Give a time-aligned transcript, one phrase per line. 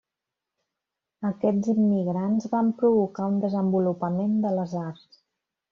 [1.29, 5.25] Aquests immigrants van provocar un desenvolupament de les arts.